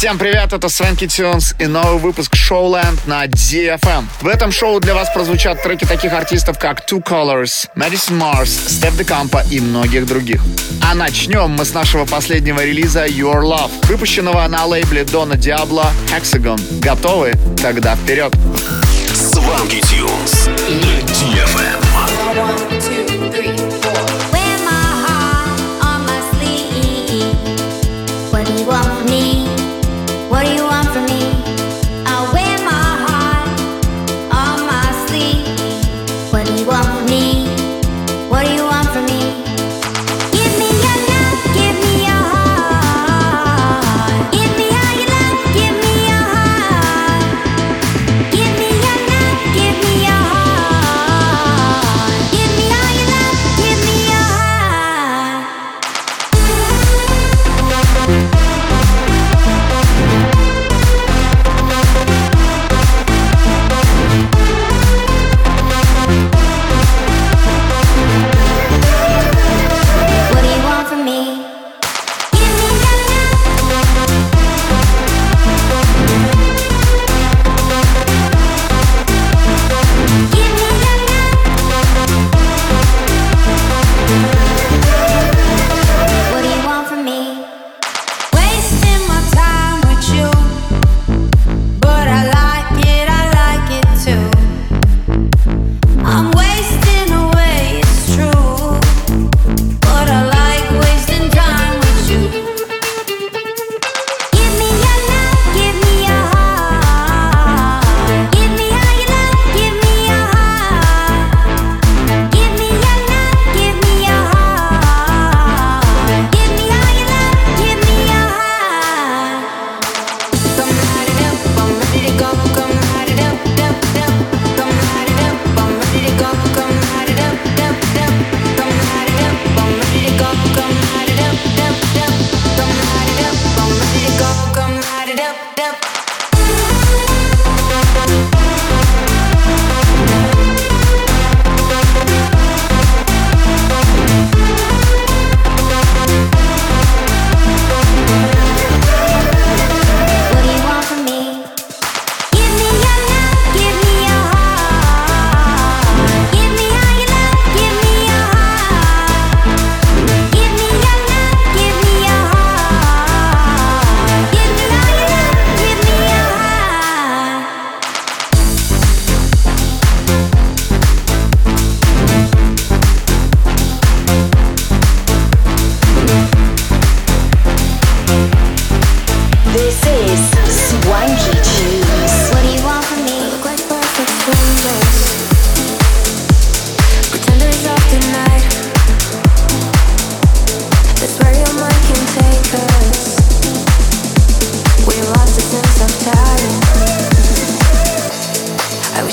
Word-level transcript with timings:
Всем 0.00 0.16
привет, 0.16 0.54
это 0.54 0.70
Свенки 0.70 1.06
Тюнс 1.06 1.54
и 1.58 1.66
новый 1.66 1.98
выпуск 1.98 2.32
Showland 2.34 3.00
на 3.04 3.26
DFM. 3.26 4.06
В 4.22 4.28
этом 4.28 4.50
шоу 4.50 4.80
для 4.80 4.94
вас 4.94 5.12
прозвучат 5.12 5.62
треки 5.62 5.84
таких 5.84 6.14
артистов, 6.14 6.58
как 6.58 6.90
Two 6.90 7.04
Colors, 7.04 7.68
Madison 7.76 8.18
Mars, 8.18 8.44
Steph 8.44 8.96
DeCampo 8.96 9.46
и 9.50 9.60
многих 9.60 10.06
других. 10.06 10.40
А 10.80 10.94
начнем 10.94 11.50
мы 11.50 11.66
с 11.66 11.74
нашего 11.74 12.06
последнего 12.06 12.64
релиза 12.64 13.04
Your 13.04 13.42
Love, 13.42 13.70
выпущенного 13.88 14.48
на 14.48 14.64
лейбле 14.64 15.04
Дона 15.04 15.36
Диабло 15.36 15.92
Hexagon. 16.08 16.80
Готовы? 16.80 17.34
Тогда 17.60 17.94
вперед! 17.94 18.32
Сванки 19.12 19.82
Тюнс 19.82 20.48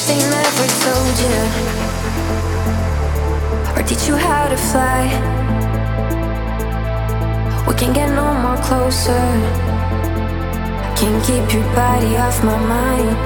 they 0.07 0.19
never 0.19 0.67
told 0.85 1.15
you? 1.19 1.39
Or 3.75 3.83
teach 3.83 4.07
you 4.07 4.15
how 4.15 4.47
to 4.47 4.55
fly? 4.55 5.03
We 7.67 7.73
can't 7.75 7.93
get 7.93 8.09
no 8.15 8.33
more 8.45 8.55
closer. 8.63 9.25
Can't 10.95 11.21
keep 11.27 11.45
your 11.53 11.67
body 11.75 12.15
off 12.15 12.41
my 12.41 12.57
mind. 12.75 13.17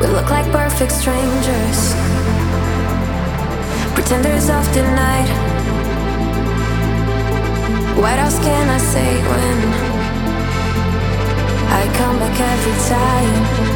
We 0.00 0.06
look 0.06 0.30
like 0.30 0.50
perfect 0.50 0.92
strangers, 0.92 1.80
pretenders 3.94 4.48
of 4.48 4.64
the 4.72 4.84
night. 5.04 5.30
What 8.00 8.18
else 8.18 8.38
can 8.38 8.70
I 8.70 8.78
say 8.78 9.10
when 9.32 9.58
I 11.78 11.82
come 11.98 12.18
back 12.18 12.40
every 12.40 12.76
time? 12.88 13.75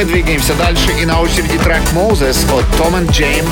мы 0.00 0.06
двигаемся 0.06 0.54
дальше, 0.54 0.90
и 0.98 1.04
на 1.04 1.20
очереди 1.20 1.58
трек 1.58 1.82
Moses 1.92 2.36
от 2.56 2.64
Tom 2.80 2.94
and 2.94 3.08
James 3.10 3.46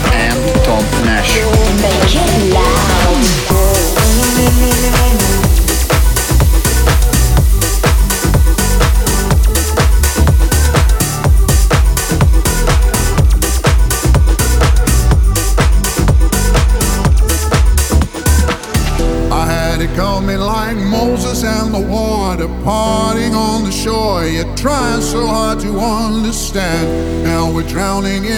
drowning 28.01 28.25
in 28.27 28.38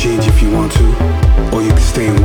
change 0.00 0.26
if 0.26 0.40
you 0.40 0.50
want 0.50 0.72
to, 0.72 0.86
or 1.54 1.60
you 1.60 1.68
can 1.68 1.78
stay 1.78 2.06
in 2.06 2.19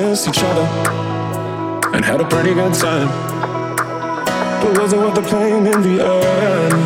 miss 0.00 0.28
each 0.28 0.42
other 0.42 0.66
and 1.94 2.04
had 2.04 2.20
a 2.20 2.28
pretty 2.28 2.54
good 2.54 2.74
time. 2.74 3.08
But 4.60 4.72
was 4.78 4.92
it 4.92 4.98
worth 4.98 5.16
the 5.20 5.26
pain 5.34 5.66
in 5.72 5.78
the 5.86 5.96
end? 6.16 6.78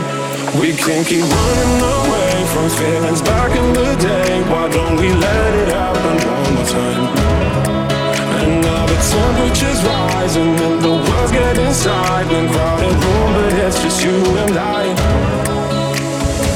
We 0.61 0.68
can't 0.83 1.07
keep 1.07 1.25
running 1.37 1.75
away 1.96 2.33
from 2.53 2.66
feelings 2.81 3.20
back 3.20 3.51
in 3.61 3.68
the 3.79 3.90
day. 4.09 4.31
Why 4.51 4.64
don't 4.77 4.96
we 4.96 5.09
let 5.27 5.51
it 5.62 5.68
happen 5.79 6.16
one 6.33 6.48
more 6.55 6.68
time? 6.79 7.05
And 8.40 8.53
now 8.66 8.83
the 8.92 8.98
temperature's 9.12 9.81
rising 9.85 10.55
and 10.66 10.79
the 10.87 10.94
world's 11.07 11.33
getting 11.33 11.66
inside. 11.66 12.29
Been 12.29 12.48
crowded 12.53 12.96
room, 13.05 13.29
but 13.37 13.53
it's 13.64 13.79
just 13.83 14.05
you 14.05 14.18
and 14.44 14.57
I. 14.57 14.85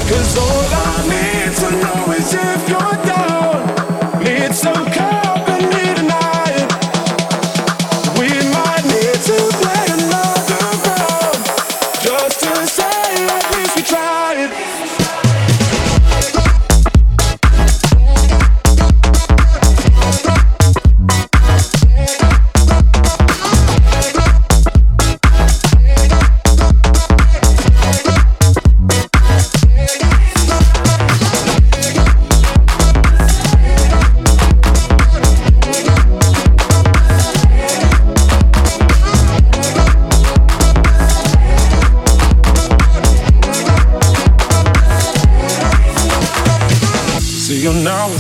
Cause 0.09 0.33
all 0.45 0.65
I 0.85 0.97
need 1.13 1.53
to 1.61 1.69
know 1.83 2.13
is 2.19 2.29
if 2.33 2.63
you're 2.71 2.99
down, 3.13 3.61
it's 4.25 4.65
okay. 4.65 5.16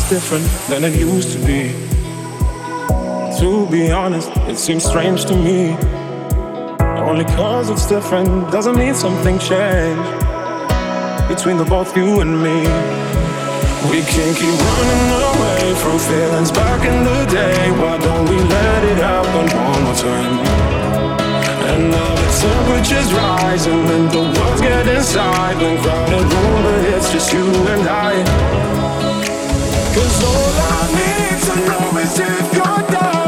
Different 0.08 0.44
than 0.68 0.84
it 0.84 0.98
used 0.98 1.32
to 1.32 1.38
be. 1.44 1.72
To 3.40 3.66
be 3.70 3.90
honest, 3.90 4.30
it 4.48 4.56
seems 4.56 4.84
strange 4.84 5.24
to 5.26 5.34
me. 5.34 5.76
Only 7.08 7.24
cause 7.24 7.70
it's 7.70 7.86
different 7.86 8.50
doesn't 8.52 8.76
mean 8.76 8.94
something 8.94 9.38
changed 9.38 10.18
between 11.28 11.56
the 11.56 11.66
both 11.68 11.96
you 11.96 12.20
and 12.20 12.32
me. 12.42 12.58
We 13.90 14.02
can 14.02 14.30
keep 14.34 14.56
running 14.68 15.06
away 15.32 15.74
from 15.82 15.98
feelings 15.98 16.50
back 16.50 16.86
in 16.86 17.04
the 17.04 17.20
day. 17.30 17.70
Why 17.72 17.98
don't 17.98 18.28
we 18.28 18.36
let 18.36 18.84
it 18.84 18.98
happen 18.98 19.46
one 19.58 19.82
more 19.84 19.94
time? 19.94 20.34
And 21.70 21.90
now 21.90 22.14
the 22.14 22.28
temperature's 22.42 23.12
rising 23.12 23.84
and 23.96 24.10
the 24.10 24.22
world's 24.22 24.60
getting 24.60 24.96
inside. 24.96 25.56
When 25.56 25.82
crowded 25.82 26.32
room, 26.32 26.62
but 26.62 26.94
it's 26.94 27.12
just 27.12 27.32
you 27.32 27.44
and 27.44 27.88
I. 27.88 28.56
Cause 29.96 30.24
all 30.24 30.54
I 30.60 30.92
need 30.92 31.40
to 31.46 31.54
know 31.66 31.98
is 32.00 32.18
if 32.18 32.54
you're 32.54 32.90
down. 32.90 33.25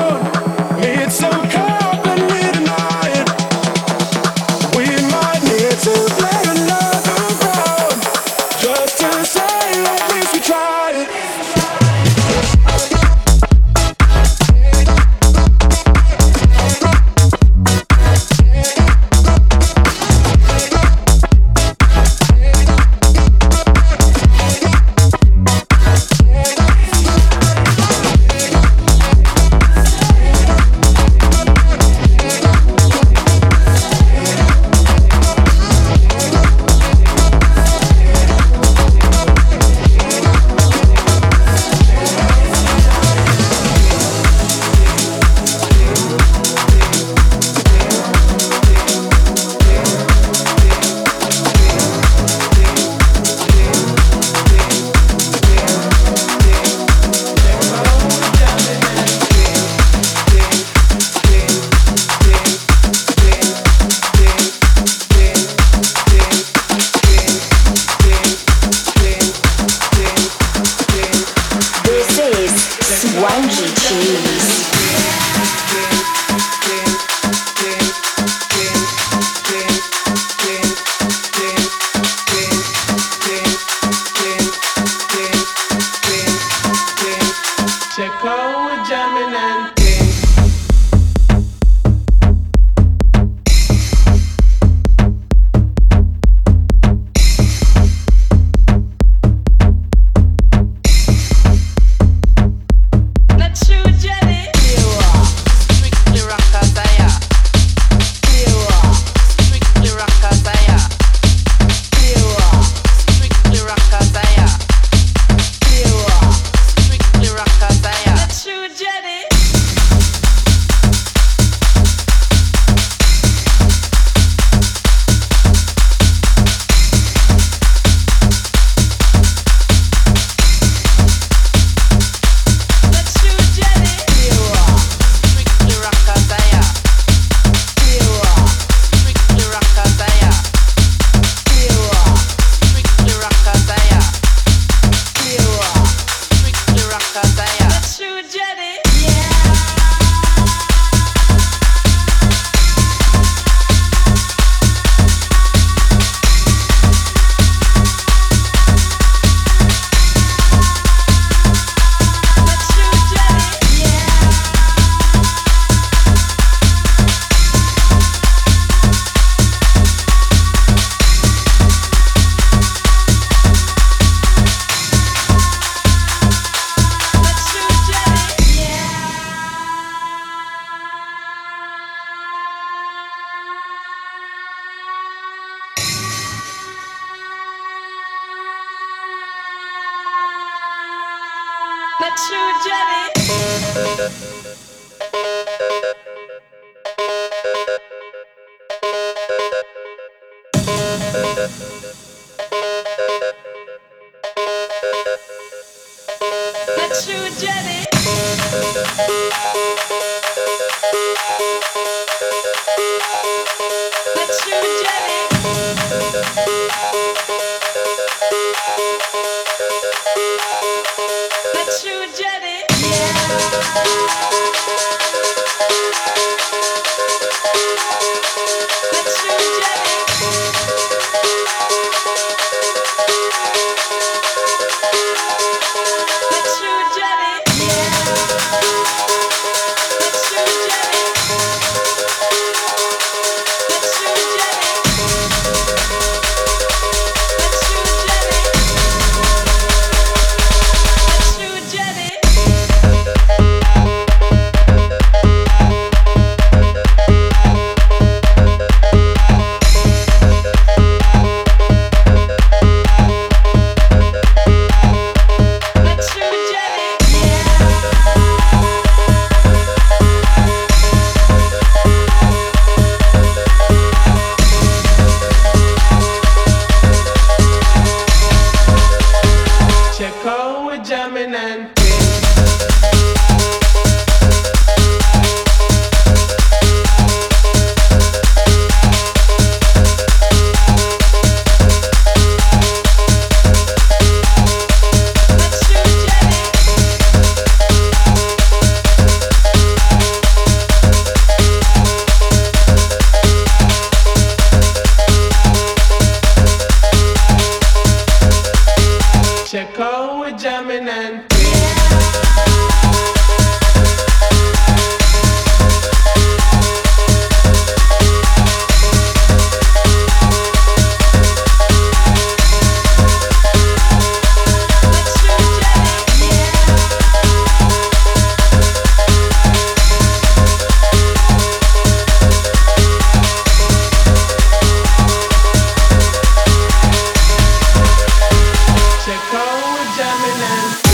Island. 340.30 340.87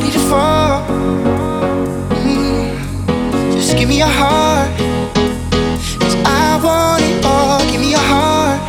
Ready 0.00 0.12
to 0.12 0.18
fall. 0.30 0.86
Mm. 2.22 3.52
Just 3.52 3.76
give 3.76 3.88
me 3.88 3.98
your 3.98 4.14
heart. 4.20 4.70
Cause 6.00 6.16
I 6.24 6.60
want 6.62 7.02
it 7.02 7.24
all. 7.24 7.58
Give 7.70 7.80
me 7.80 7.90
your 7.90 8.06
heart. 8.12 8.60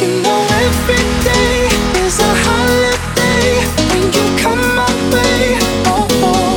You 0.00 0.08
know 0.24 0.40
every 0.64 1.04
day 1.30 1.56
is 2.04 2.16
a 2.20 2.32
holiday 2.46 3.48
when 3.88 4.04
you 4.16 4.24
come 4.42 4.62
my 4.80 4.92
way. 5.12 5.56
Oh, 5.92 6.06
oh. 6.30 6.56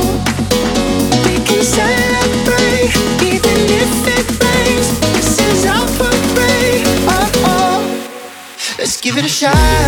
We 1.24 1.34
can 1.48 1.62
celebrate 1.64 2.92
even 3.30 3.58
if 3.82 3.92
it 4.16 4.26
rains. 4.44 4.88
This 5.14 5.32
is 5.48 5.64
our 5.64 5.86
parade. 5.96 6.84
Oh, 7.16 7.44
oh. 7.54 7.78
Let's 8.78 9.00
give 9.00 9.16
it 9.16 9.24
a 9.24 9.28
shot. 9.28 9.79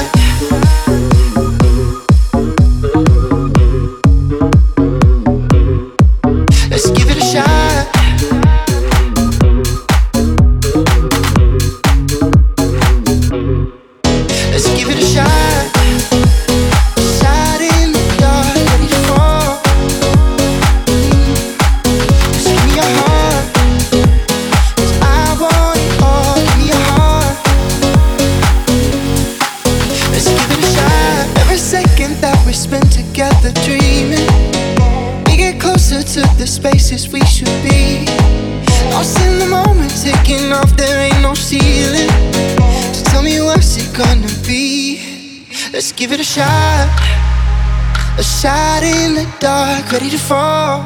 Shot 48.42 48.82
in 48.82 49.14
the 49.14 49.24
dark, 49.38 49.92
ready 49.92 50.10
to 50.10 50.18
fall. 50.18 50.84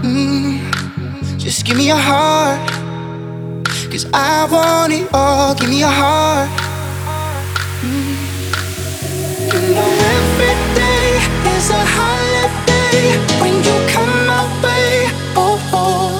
Mm. 0.00 0.64
Just 1.38 1.66
give 1.66 1.76
me 1.76 1.88
your 1.88 1.98
heart. 1.98 2.58
Cause 3.92 4.06
I 4.14 4.48
want 4.50 4.94
it 4.94 5.12
all. 5.12 5.54
Give 5.54 5.68
me 5.68 5.80
your 5.80 5.92
heart. 5.92 6.48
Mm. 7.82 8.16
You 9.52 9.74
know 9.74 9.90
every 10.16 10.56
day 10.72 11.20
is 11.54 11.68
a 11.68 11.84
holiday 11.98 13.12
when 13.42 13.52
you 13.66 13.76
come 13.92 14.14
my 14.26 14.48
way. 14.64 15.12
Oh, 15.36 15.60
oh. 15.74 16.16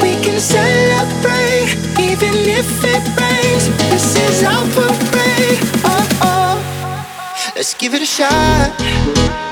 We 0.00 0.14
can 0.22 0.38
celebrate 0.38 1.74
even 1.98 2.34
if 2.46 2.70
it 2.84 3.02
rains. 3.18 3.66
This 3.90 4.14
is 4.14 4.44
our 4.44 4.64
parade. 4.70 5.58
Oh. 5.86 6.01
Let's 7.62 7.74
give 7.74 7.94
it 7.94 8.02
a 8.02 8.04
shot. 8.04 9.51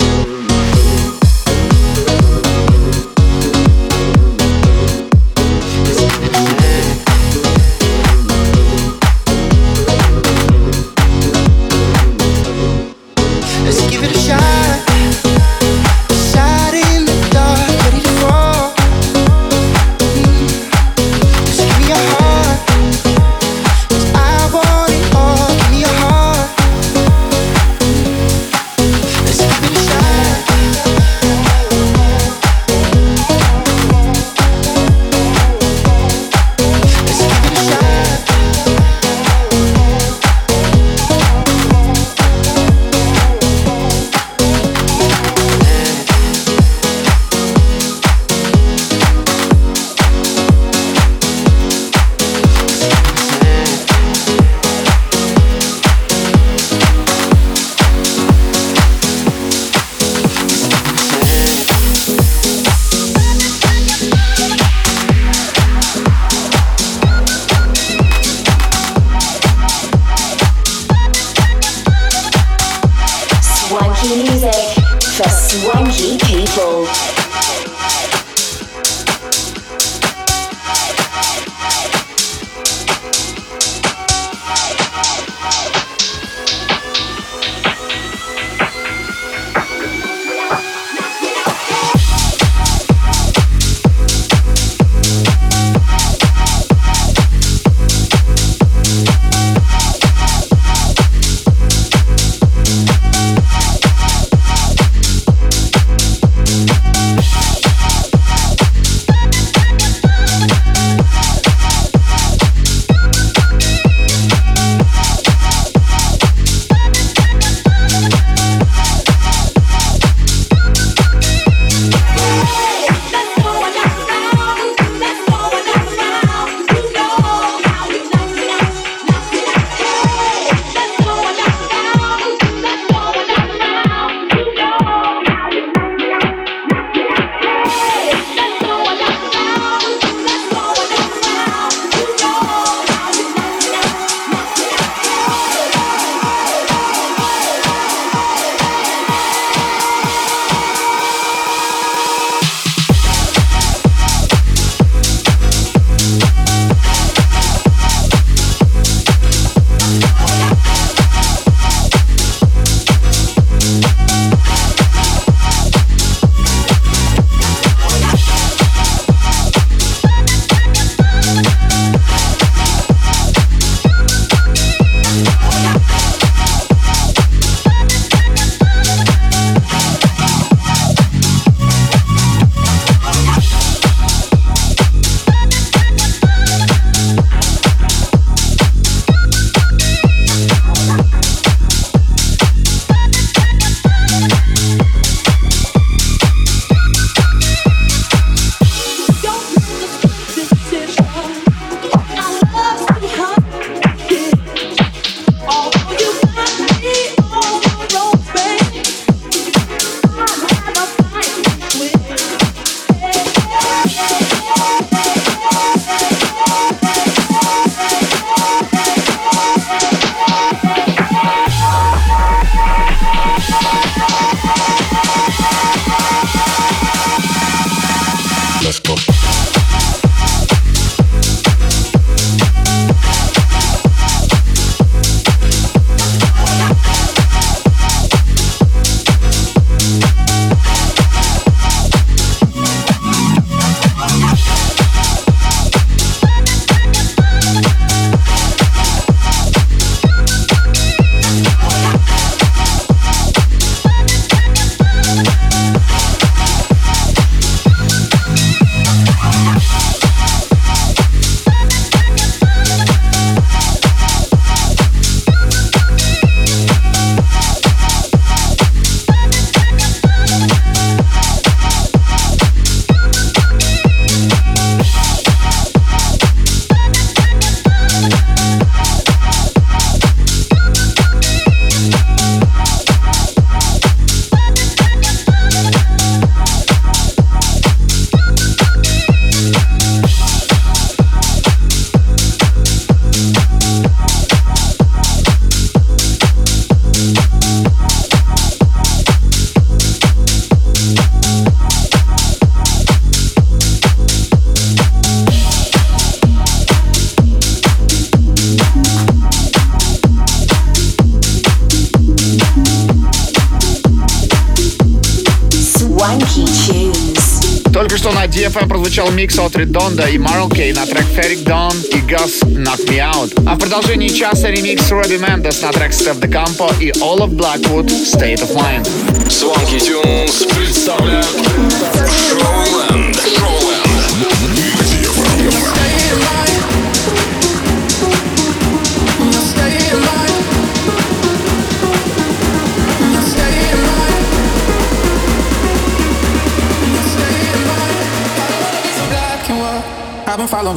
прозвучал 318.91 319.13
микс 319.13 319.39
от 319.39 319.55
Redondo 319.55 320.11
и 320.11 320.19
Marlkey 320.19 320.75
на 320.75 320.83
track 320.83 321.07
Ferric 321.15 321.45
Dawn 321.45 321.73
и 321.91 322.01
Gus 322.11 322.43
Knock 322.43 322.85
Me 322.89 322.99
Out. 322.99 323.41
А 323.47 323.55
в 323.55 323.59
продолжении 323.61 324.09
часа 324.09 324.51
ремикс 324.51 324.91
Робби 324.91 325.17
Мендес 325.17 325.63
на 325.63 325.71
трек 325.71 325.93
Steff 325.93 326.19
Da 326.19 326.29
Campo 326.29 326.75
и 326.81 326.91
All 326.99 327.19
of 327.19 327.37
Blackwood 327.37 327.87
State 327.87 328.41
of 328.41 328.53
Mind. 328.53 328.85
Swanky 329.29 329.79
Tunes 329.79 330.45
представляют 330.57 331.40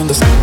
The 0.03 0.42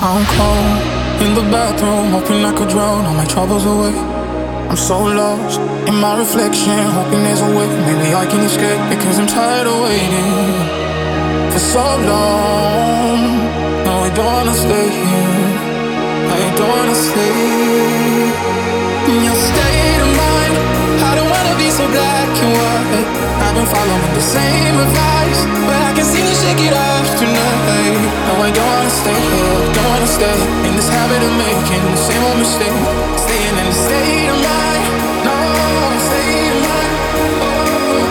I'm 0.00 0.24
cold 0.38 0.78
in 1.26 1.34
the 1.34 1.42
bathroom, 1.50 2.12
hoping 2.12 2.44
I 2.44 2.52
could 2.54 2.68
drown 2.68 3.04
all 3.04 3.14
my 3.14 3.24
troubles 3.24 3.66
away. 3.66 3.90
I'm 4.70 4.76
so 4.76 5.02
lost 5.02 5.58
in 5.88 5.96
my 5.96 6.16
reflection, 6.16 6.78
hoping 6.94 7.24
there's 7.24 7.40
a 7.40 7.50
way. 7.50 7.66
Maybe 7.82 8.14
I 8.14 8.24
can 8.30 8.46
escape 8.46 8.78
because 8.94 9.18
I'm 9.18 9.26
tired 9.26 9.66
of 9.66 9.74
waiting 9.82 11.50
for 11.50 11.58
so 11.58 11.82
long. 11.82 13.42
No, 13.86 13.92
I 14.06 14.10
don't 14.14 14.24
wanna 14.24 14.54
stay 14.54 14.88
here. 15.02 15.58
I 16.30 16.54
don't 16.56 16.70
wanna 16.70 16.94
stay. 16.94 18.38
In 19.10 19.24
your 19.26 19.34
state 19.34 19.98
of 19.98 20.06
mind, 20.06 20.07
I 20.98 21.14
don't 21.14 21.30
wanna 21.30 21.54
be 21.56 21.70
so 21.70 21.86
black 21.88 22.28
and 22.42 22.52
white. 22.58 23.06
I've 23.44 23.54
been 23.54 23.66
following 23.66 24.14
the 24.14 24.20
same 24.20 24.76
advice, 24.86 25.40
but 25.66 25.78
I 25.88 25.92
can 25.94 26.04
seem 26.04 26.26
to 26.26 26.36
shake 26.42 26.62
it 26.68 26.74
off 26.74 27.06
tonight. 27.18 27.98
I 28.26 28.34
don't 28.34 28.38
wanna 28.38 28.90
stay 28.90 29.14
here, 29.14 29.58
don't 29.74 29.88
wanna 29.92 30.10
stay 30.18 30.38
in 30.66 30.72
this 30.74 30.88
habit 30.88 31.22
of 31.22 31.32
making 31.38 31.82
the 31.94 32.02
same 32.08 32.22
old 32.28 32.38
mistake. 32.38 32.76
Staying 33.24 33.56
in 33.62 33.66
the 33.70 33.76
state 33.86 34.28
of 34.34 34.38
mind, 34.42 34.84
no, 35.26 35.36
state 36.08 36.52
of 36.54 36.60
mind. 36.66 36.92
Oh. 37.46 38.04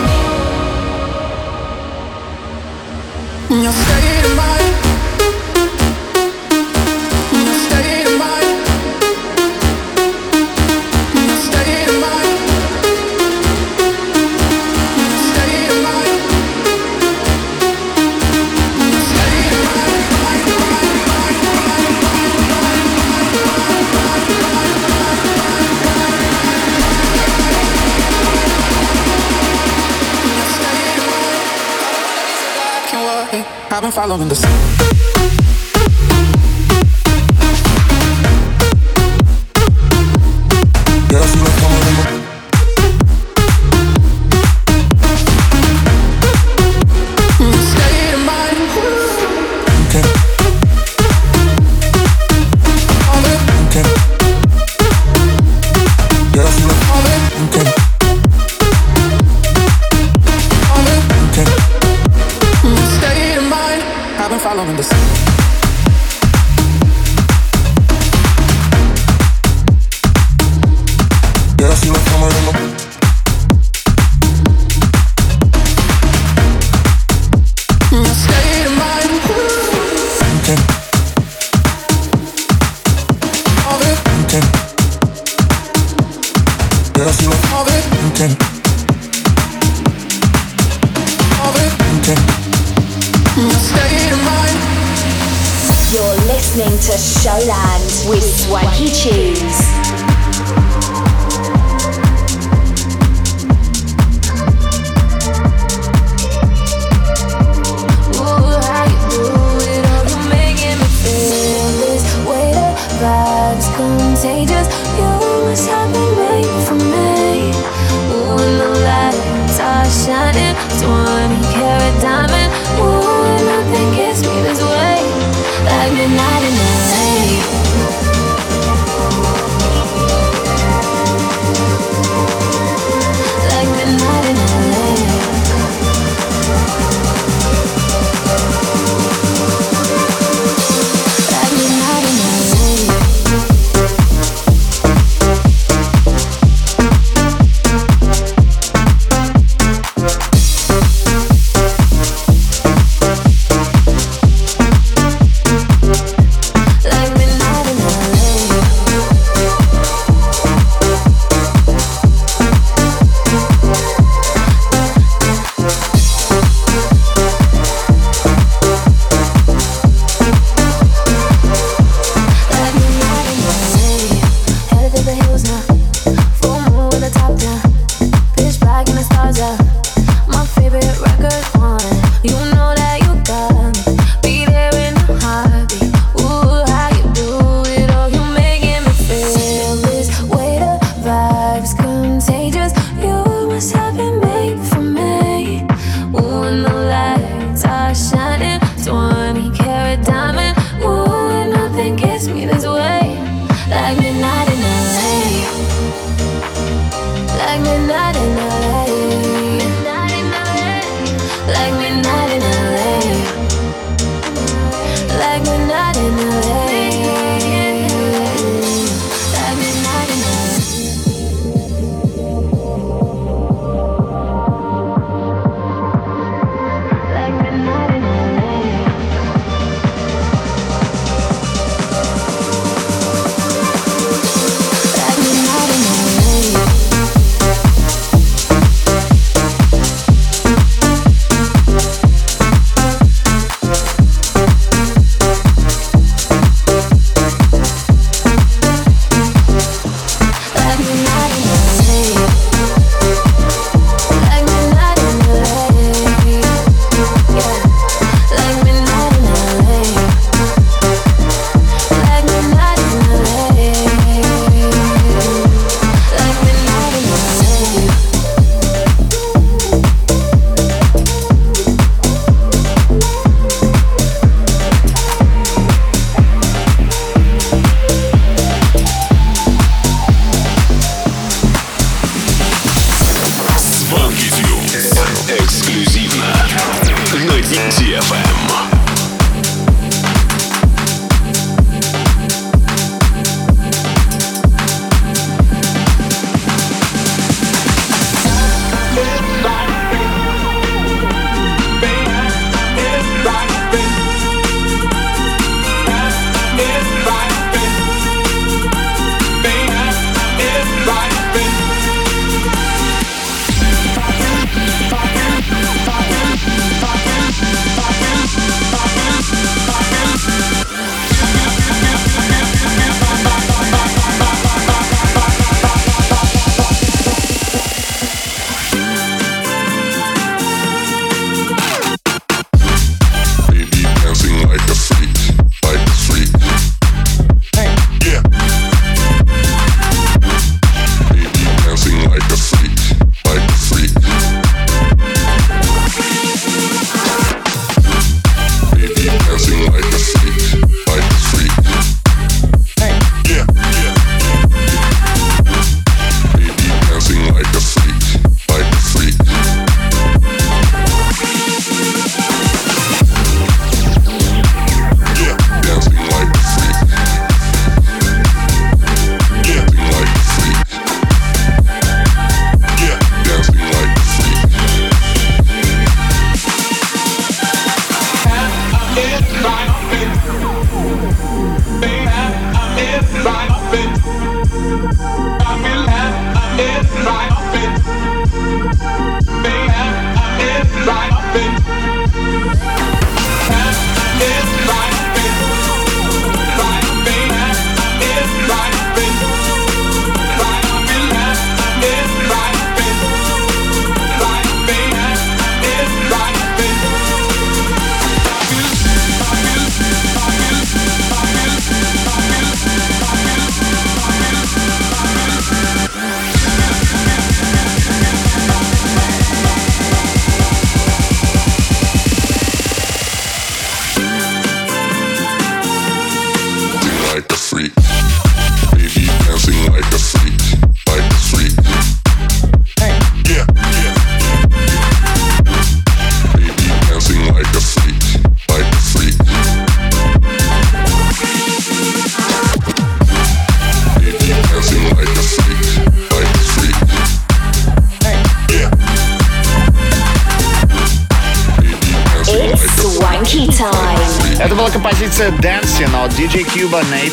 Your 3.64 3.72
state 3.72 4.24
of 4.24 4.36
mind. 4.36 4.57
Following 34.08 34.30
the 34.30 34.36
sun. 34.36 34.97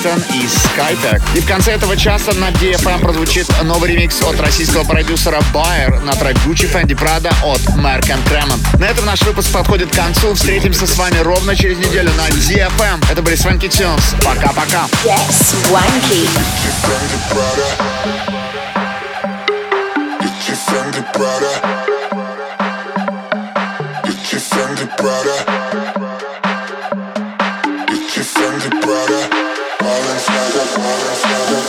Нейтан 0.06 0.24
и 0.34 0.46
Skytech. 0.46 1.22
И 1.36 1.40
в 1.40 1.48
конце 1.48 1.72
этого 1.72 1.98
часа 1.98 2.34
на 2.34 2.50
DFM 2.52 3.00
прозвучит 3.00 3.48
новый 3.64 3.90
ремикс 3.92 4.22
от 4.22 4.40
российского 4.40 4.84
продюсера 4.84 5.40
Bayer 5.52 6.00
на 6.02 6.14
трек 6.14 6.38
Gucci 6.46 6.72
Fendi 6.72 6.96
Prada 6.96 7.34
от 7.44 7.60
Merck 7.76 8.06
Kremen. 8.26 8.80
На 8.80 8.86
этом 8.86 9.06
наш 9.06 9.24
выпуск 9.24 9.52
подходит 9.52 9.90
к 9.92 9.96
концу. 9.96 10.36
Встретимся 10.36 10.86
с 10.86 10.96
вами 10.98 11.18
ровно 11.20 11.56
через 11.56 11.80
неделю 11.80 12.12
на 12.14 12.28
DFM. 12.28 13.04
Это 13.12 13.22
были 13.24 13.36
Swanky 13.36 13.68
Tunes. 13.68 14.16
Пока-пока. 14.24 14.88
Get 15.04 15.28
Swanky. 15.32 16.28
Get 20.22 20.38
your 20.48 20.58
Fendi 20.68 21.04
Prada. 21.14 21.62
Get 24.04 24.32
your 24.32 24.40
Fendi 24.42 24.86
Prada. 24.98 25.65
Balenciaga, 30.76 31.06
Balenciaga, 31.06 31.65